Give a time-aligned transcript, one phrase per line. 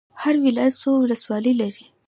[0.21, 1.85] هر ولایت څو ولسوالۍ لري؟